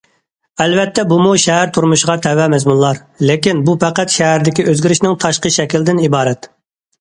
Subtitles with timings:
[0.63, 3.01] ئەلۋەتتە بۇمۇ شەھەر تۇرمۇشىغا تەۋە مەزمۇنلار،
[3.31, 6.51] لېكىن بۇ پەقەت شەھەردىكى ئۆزگىرىشنىڭ تاشقى شەكلىدىن ئىبارەت.